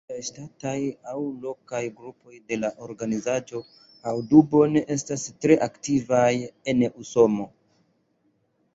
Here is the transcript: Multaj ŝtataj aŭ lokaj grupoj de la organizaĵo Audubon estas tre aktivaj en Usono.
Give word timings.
Multaj 0.01 0.21
ŝtataj 0.27 0.77
aŭ 1.11 1.17
lokaj 1.43 1.81
grupoj 1.99 2.39
de 2.53 2.59
la 2.63 2.73
organizaĵo 2.87 3.63
Audubon 4.15 4.83
estas 4.99 5.29
tre 5.45 5.61
aktivaj 5.71 6.29
en 6.75 6.87
Usono. 7.07 7.51